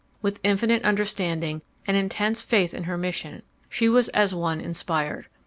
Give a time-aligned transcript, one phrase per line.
[0.19, 5.27] With infinite understanding and intense faith in her mission, she was as one inspired.